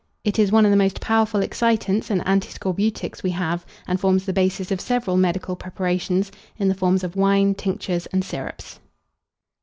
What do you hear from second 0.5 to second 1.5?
one of the most powerful